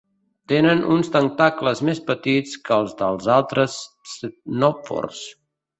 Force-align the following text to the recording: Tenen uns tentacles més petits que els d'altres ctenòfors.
Tenen 0.51 0.79
uns 0.95 1.11
tentacles 1.15 1.83
més 1.91 2.01
petits 2.09 2.57
que 2.71 2.81
els 2.83 2.99
d'altres 3.03 3.79
ctenòfors. 4.15 5.25